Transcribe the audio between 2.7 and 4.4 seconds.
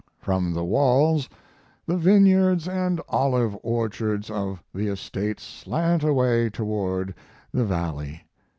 & olive orchards